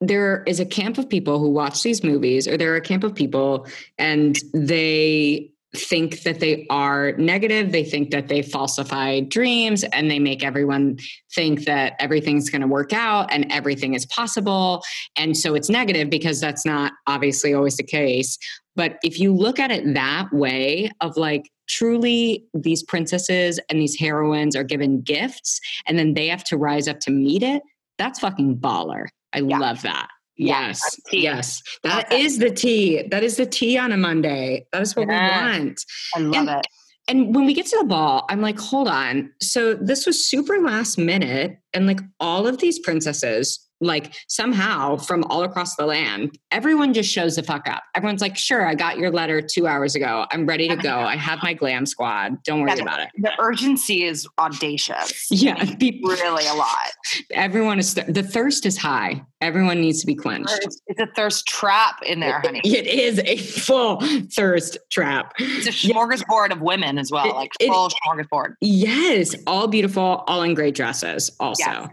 [0.00, 3.04] there is a camp of people who watch these movies, or there are a camp
[3.04, 3.66] of people
[3.98, 7.72] and they think that they are negative.
[7.72, 10.98] They think that they falsify dreams and they make everyone
[11.34, 14.84] think that everything's going to work out and everything is possible.
[15.16, 18.38] And so it's negative because that's not obviously always the case.
[18.76, 23.98] But if you look at it that way, of like, truly these princesses and these
[23.98, 27.62] heroines are given gifts and then they have to rise up to meet it,
[27.98, 29.06] that's fucking baller.
[29.32, 29.58] I yeah.
[29.58, 30.08] love that.
[30.36, 31.00] Yeah, yes.
[31.12, 31.62] Yes.
[31.84, 33.06] That is the tea.
[33.08, 34.66] That is the tea on a Monday.
[34.72, 35.52] That is what yeah.
[35.52, 35.84] we want.
[36.16, 36.66] I love and, it.
[37.06, 39.30] And when we get to the ball, I'm like, hold on.
[39.40, 41.58] So this was super last minute.
[41.72, 47.10] And like all of these princesses like somehow from all across the land, everyone just
[47.10, 47.82] shows the fuck up.
[47.94, 50.26] Everyone's like, sure, I got your letter two hours ago.
[50.30, 50.98] I'm ready to go.
[50.98, 52.42] I have my glam squad.
[52.44, 53.08] Don't worry about it.
[53.18, 55.28] The urgency is audacious.
[55.44, 55.62] Yeah.
[55.80, 56.92] really a lot.
[57.32, 59.22] Everyone is, the thirst is high.
[59.40, 60.58] Everyone needs to be quenched.
[60.86, 62.60] It's a thirst trap in there, honey.
[62.64, 64.00] It is a full
[64.34, 65.34] thirst trap.
[65.38, 68.54] It's a smorgasbord of women as well, like it, full smorgasbord.
[68.60, 69.34] Yes.
[69.46, 71.62] All beautiful, all in great dresses also.
[71.66, 71.88] Yes.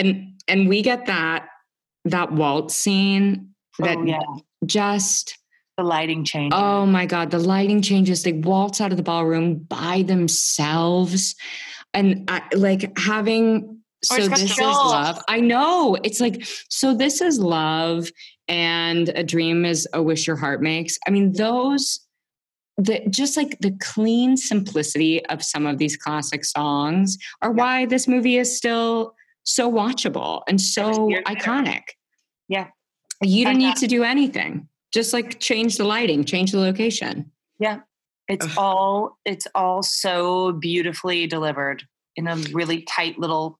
[0.00, 1.48] And and we get that
[2.04, 4.20] that waltz scene oh, that oh, yeah.
[4.66, 5.38] just
[5.76, 6.52] the lighting change.
[6.54, 8.22] Oh my god, the lighting changes.
[8.22, 11.34] They waltz out of the ballroom by themselves,
[11.94, 13.78] and I, like having.
[14.04, 15.22] so this is love.
[15.28, 16.94] I know it's like so.
[16.94, 18.10] This is love,
[18.48, 20.98] and a dream is a wish your heart makes.
[21.06, 22.00] I mean, those
[22.78, 28.08] the just like the clean simplicity of some of these classic songs are why this
[28.08, 31.82] movie is still so watchable and so iconic.
[32.48, 32.68] Yeah.
[33.22, 34.68] You don't need to do anything.
[34.92, 37.30] Just like change the lighting, change the location.
[37.58, 37.80] Yeah.
[38.28, 38.52] It's Ugh.
[38.56, 41.84] all it's all so beautifully delivered
[42.16, 43.58] in a really tight little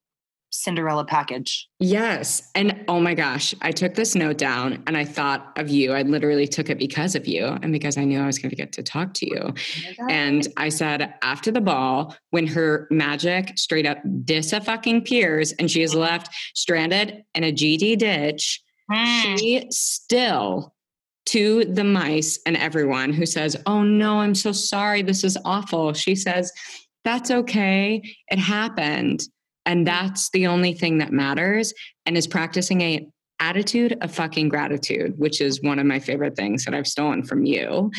[0.52, 1.66] Cinderella package.
[1.80, 2.50] Yes.
[2.54, 5.92] And oh my gosh, I took this note down and I thought of you.
[5.92, 8.56] I literally took it because of you and because I knew I was going to
[8.56, 9.40] get to talk to you.
[9.42, 15.04] Oh and I said, after the ball, when her magic straight up dis a fucking
[15.04, 16.00] peers and she is mm-hmm.
[16.00, 19.38] left stranded in a GD ditch, mm.
[19.38, 20.74] she still
[21.26, 25.00] to the mice and everyone who says, Oh no, I'm so sorry.
[25.00, 25.94] This is awful.
[25.94, 26.52] She says,
[27.04, 28.02] That's okay.
[28.28, 29.22] It happened
[29.66, 31.72] and that's the only thing that matters
[32.06, 33.06] and is practicing a
[33.42, 37.44] attitude of fucking gratitude, which is one of my favorite things that I've stolen from
[37.44, 37.90] you.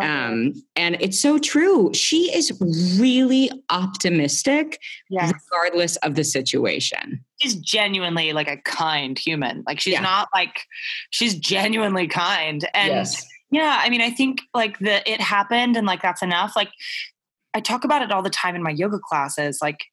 [0.00, 1.92] Um, and it's so true.
[1.92, 2.50] She is
[2.98, 5.34] really optimistic, yes.
[5.34, 7.22] regardless of the situation.
[7.42, 9.64] She's genuinely like a kind human.
[9.66, 10.00] Like she's yeah.
[10.00, 10.62] not like
[11.10, 12.66] she's genuinely kind.
[12.72, 13.22] And yes.
[13.50, 16.54] yeah, I mean, I think like the it happened and like that's enough.
[16.56, 16.70] Like
[17.52, 19.58] I talk about it all the time in my yoga classes.
[19.60, 19.84] Like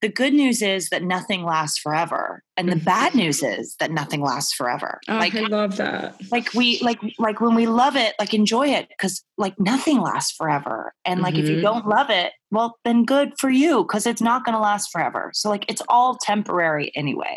[0.00, 3.20] the good news is that nothing lasts forever and the bad mm-hmm.
[3.20, 7.40] news is that nothing lasts forever oh, like i love that like we like like
[7.40, 11.42] when we love it like enjoy it because like nothing lasts forever and like mm-hmm.
[11.42, 11.64] if you mm-hmm.
[11.64, 15.30] don't love it well then good for you because it's not going to last forever
[15.34, 17.36] so like it's all temporary anyway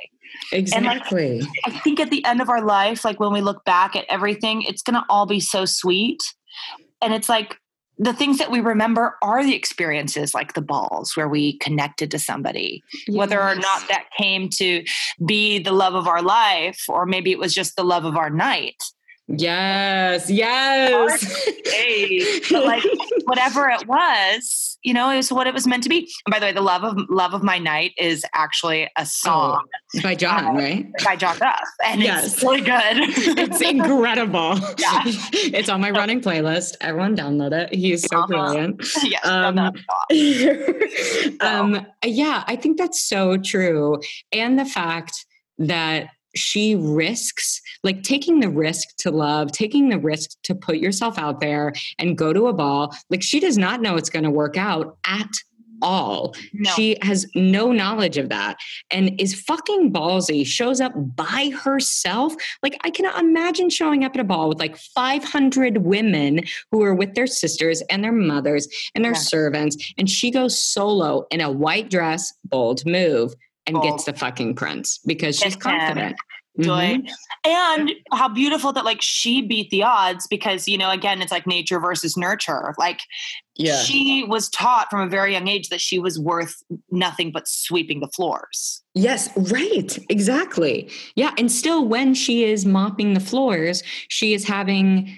[0.52, 3.64] exactly and, like, i think at the end of our life like when we look
[3.66, 6.20] back at everything it's going to all be so sweet
[7.02, 7.58] and it's like
[7.98, 12.20] the things that we remember are the experiences like the balls where we connected to
[12.20, 13.18] somebody yes.
[13.18, 14.84] whether or not that came to
[15.26, 18.30] be the love of our life or maybe it was just the love of our
[18.30, 18.84] night
[19.28, 21.50] Yes, yes.
[22.52, 22.84] but like
[23.24, 26.12] whatever it was, you know, it was what it was meant to be.
[26.26, 29.04] And by the way, the love of love of my night is actually a oh,
[29.06, 30.92] song oh, by John, uh, right?
[31.06, 32.34] By John Duff, and yes.
[32.34, 32.74] it's really good.
[33.40, 34.60] it's incredible.
[34.78, 35.02] Yeah.
[35.06, 36.76] it's on my running playlist.
[36.82, 37.74] Everyone download it.
[37.74, 38.28] He's so uh-huh.
[38.28, 38.86] brilliant.
[39.04, 39.58] Yes, um,
[41.40, 44.02] um, yeah, I think that's so true,
[44.34, 45.26] and the fact
[45.60, 51.18] that she risks like taking the risk to love, taking the risk to put yourself
[51.18, 52.96] out there and go to a ball.
[53.10, 55.30] Like she does not know it's going to work out at
[55.84, 56.34] all.
[56.54, 56.72] No.
[56.72, 58.58] She has no knowledge of that
[58.90, 62.34] and is fucking ballsy, shows up by herself.
[62.64, 66.42] Like, I cannot imagine showing up at a ball with like 500 women
[66.72, 69.20] who are with their sisters and their mothers and their yeah.
[69.20, 69.94] servants.
[69.98, 73.34] And she goes solo in a white dress, bold move
[73.66, 76.16] and gets the fucking prince because she's confident.
[76.60, 77.08] Mm-hmm.
[77.46, 81.48] And how beautiful that like she beat the odds because you know again it's like
[81.48, 82.76] nature versus nurture.
[82.78, 83.02] Like
[83.56, 83.78] yeah.
[83.78, 86.62] she was taught from a very young age that she was worth
[86.92, 88.84] nothing but sweeping the floors.
[88.94, 89.98] Yes, right.
[90.10, 90.90] Exactly.
[91.16, 95.18] Yeah, and still when she is mopping the floors, she is having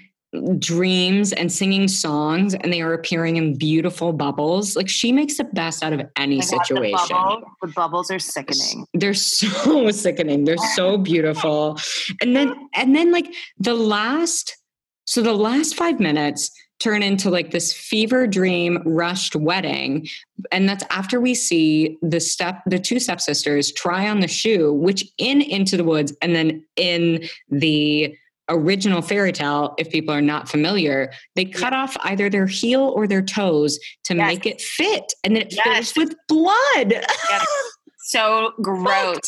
[0.60, 4.76] dreams and singing songs and they are appearing in beautiful bubbles.
[4.76, 8.86] Like she makes the best out of any situation the, bubble, the, bubbles are sickening.
[8.94, 10.46] They're so sickening.
[10.46, 11.80] They're so beautiful.
[12.22, 14.58] And then and then like the last
[15.06, 20.08] so the last five minutes turn into like this fever dream rushed wedding.
[20.52, 25.06] And that's after we see the step the two stepsisters try on the shoe which
[25.18, 28.16] in into the woods and then in the
[28.50, 31.82] original fairy tale, if people are not familiar, they cut yeah.
[31.84, 34.28] off either their heel or their toes to yes.
[34.28, 35.92] make it fit, and then it yes.
[35.92, 36.92] fills with blood.
[36.92, 37.46] Yes.
[38.08, 39.20] So gross.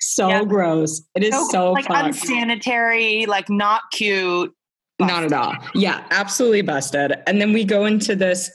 [0.00, 1.00] so gross.
[1.14, 2.08] It is so, so like fucked.
[2.08, 4.52] unsanitary, like not cute.
[4.98, 5.14] Busted.
[5.14, 5.54] Not at all.
[5.74, 7.14] Yeah, absolutely busted.
[7.26, 8.50] And then we go into this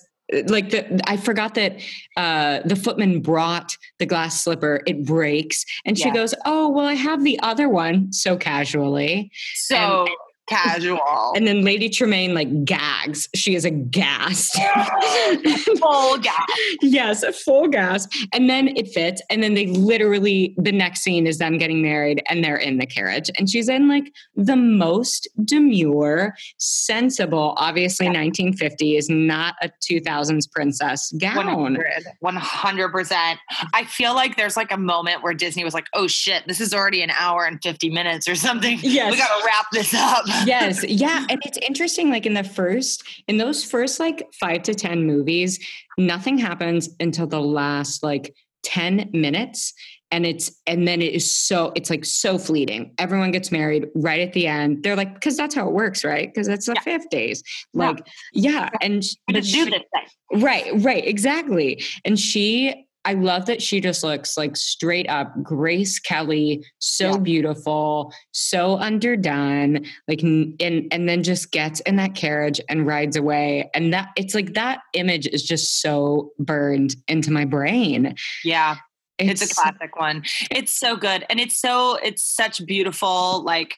[0.47, 1.79] like the I forgot that
[2.17, 4.81] uh, the footman brought the glass slipper.
[4.85, 6.13] It breaks, and she yeah.
[6.13, 10.09] goes, "Oh well, I have the other one." So casually, so and,
[10.51, 11.33] casual.
[11.35, 13.29] And then Lady Tremaine like gags.
[13.35, 14.51] She is a gas.
[15.79, 16.47] full gas.
[16.81, 18.07] yes, a full gas.
[18.33, 19.21] And then it fits.
[19.29, 22.85] And then they literally, the next scene is them getting married and they're in the
[22.85, 23.29] carriage.
[23.37, 28.21] And she's in like the most demure, sensible, obviously yeah.
[28.21, 31.77] 1950 is not a 2000s princess gown.
[32.19, 33.39] 100 percent
[33.73, 36.73] I feel like there's like a moment where Disney was like, oh shit, this is
[36.73, 38.79] already an hour and 50 minutes or something.
[38.81, 39.11] Yes.
[39.11, 40.83] We got to wrap this up yes.
[40.83, 41.25] Yeah.
[41.29, 45.59] And it's interesting, like in the first, in those first like five to 10 movies,
[45.97, 49.73] nothing happens until the last like 10 minutes.
[50.13, 52.93] And it's, and then it is so, it's like so fleeting.
[52.97, 54.83] Everyone gets married right at the end.
[54.83, 56.33] They're like, cause that's how it works, right?
[56.35, 56.97] Cause it's the yeah.
[56.97, 57.43] 50s.
[57.73, 58.51] Like, yeah.
[58.51, 58.69] yeah.
[58.81, 60.41] And she, do this thing.
[60.41, 61.81] Right, right, exactly.
[62.03, 67.17] And she I love that she just looks like straight up Grace Kelly, so yeah.
[67.17, 73.69] beautiful, so underdone, like and and then just gets in that carriage and rides away.
[73.73, 78.15] And that it's like that image is just so burned into my brain.
[78.43, 78.77] Yeah.
[79.17, 80.23] It's, it's, a classic one.
[80.49, 81.25] It's so good.
[81.29, 83.75] And it's so, it's such beautiful, like,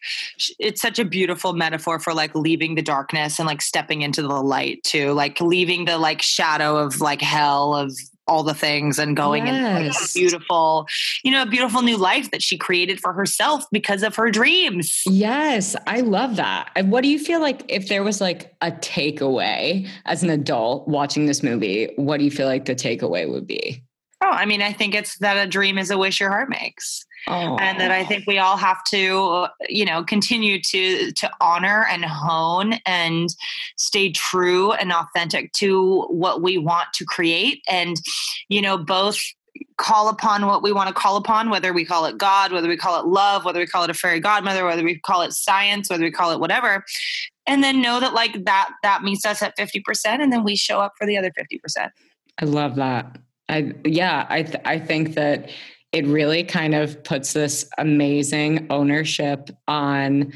[0.58, 4.42] it's such a beautiful metaphor for like leaving the darkness and like stepping into the
[4.42, 7.92] light too, like leaving the like shadow of like hell of
[8.28, 9.78] all the things and going yes.
[9.78, 10.88] into like beautiful,
[11.24, 15.02] you know, a beautiful new life that she created for herself because of her dreams.
[15.06, 16.72] Yes, I love that.
[16.86, 21.26] What do you feel like if there was like a takeaway as an adult watching
[21.26, 21.92] this movie?
[21.96, 23.84] What do you feel like the takeaway would be?
[24.24, 27.06] Oh, I mean, I think it's that a dream is a wish your heart makes.
[27.28, 27.58] Oh.
[27.58, 28.06] And that I oh.
[28.06, 33.30] think we all have to, you know, continue to to honor and hone and
[33.78, 37.64] stay true and authentic to what we want to create.
[37.70, 37.98] And,
[38.50, 39.20] you know, both
[39.78, 42.78] call upon what we want to call upon, whether we call it God, whether we
[42.78, 45.90] call it love, whether we call it a fairy godmother, whether we call it science,
[45.90, 46.84] whether we call it whatever.
[47.46, 50.80] And then know that like that that meets us at 50% and then we show
[50.80, 51.90] up for the other 50%.
[52.40, 53.18] I love that.
[53.50, 55.50] I yeah, I th- I think that
[55.94, 60.34] it really kind of puts this amazing ownership on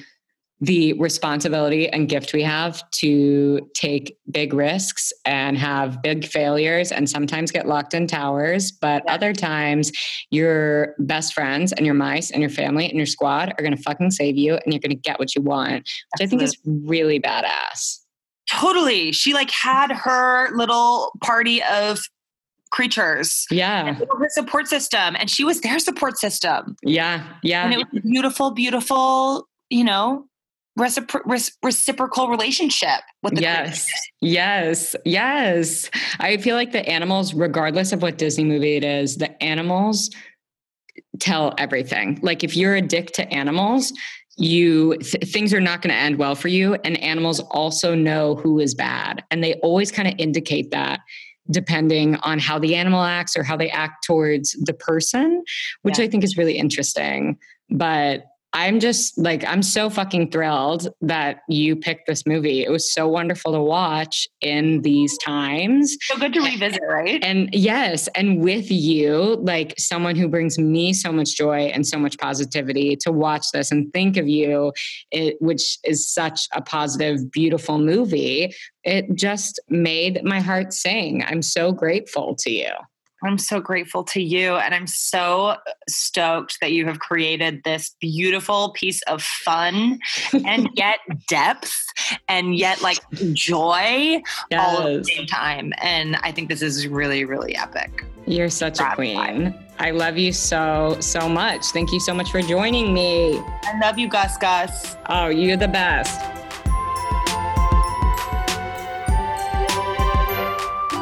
[0.60, 7.08] the responsibility and gift we have to take big risks and have big failures and
[7.08, 8.72] sometimes get locked in towers.
[8.72, 9.14] But yeah.
[9.14, 9.91] other times,
[10.32, 13.82] your best friends and your mice and your family and your squad are going to
[13.82, 16.26] fucking save you and you're going to get what you want, which Absolutely.
[16.26, 17.99] I think is really badass.
[18.49, 19.12] Totally.
[19.12, 21.99] She like had her little party of
[22.72, 23.45] creatures.
[23.51, 23.93] Yeah.
[23.93, 25.15] Her support system.
[25.20, 26.76] And she was their support system.
[26.84, 27.28] Yeah.
[27.43, 27.63] Yeah.
[27.65, 30.26] And it was beautiful, beautiful, you know,
[30.78, 34.11] recipro- reciprocal relationship with the yes creatures.
[34.22, 35.89] yes yes
[36.20, 40.11] i feel like the animals regardless of what disney movie it is the animals
[41.20, 43.91] tell everything like if you're a dick to animals
[44.38, 48.36] you th- things are not going to end well for you and animals also know
[48.36, 50.99] who is bad and they always kind of indicate that
[51.50, 55.43] depending on how the animal acts or how they act towards the person
[55.82, 56.06] which yeah.
[56.06, 57.38] i think is really interesting
[57.70, 58.26] but
[58.58, 62.64] I'm just like, I'm so fucking thrilled that you picked this movie.
[62.64, 65.95] It was so wonderful to watch in these times.
[66.01, 67.24] So good to revisit, right?
[67.24, 71.99] And yes, and with you, like someone who brings me so much joy and so
[71.99, 74.74] much positivity to watch this and think of you,
[75.12, 81.24] it, which is such a positive, beautiful movie, it just made my heart sing.
[81.24, 82.72] I'm so grateful to you.
[83.24, 84.55] I'm so grateful to you.
[84.55, 85.55] And I'm so
[85.89, 89.99] stoked that you have created this beautiful piece of fun
[90.45, 91.76] and yet depth
[92.28, 92.99] and yet like
[93.34, 94.80] joy yes.
[94.80, 95.74] all at the same time.
[95.82, 98.05] And I think this is really, really epic.
[98.28, 99.55] You're such a queen.
[99.80, 101.65] I love you so, so much.
[101.68, 103.38] Thank you so much for joining me.
[103.38, 104.97] I love you, Gus Gus.
[105.07, 106.20] Oh, you're the best.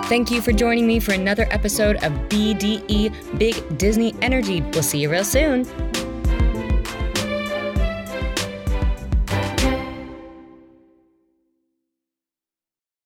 [0.07, 4.61] Thank you for joining me for another episode of BDE Big Disney Energy.
[4.61, 5.65] We'll see you real soon.